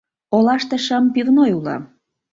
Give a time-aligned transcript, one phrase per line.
[0.35, 1.75] Олаште шым пивной уло.